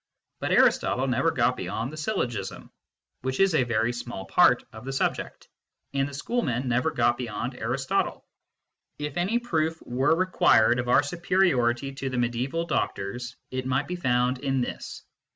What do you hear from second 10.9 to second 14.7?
superiority to the mediaeval doctors, it might be found in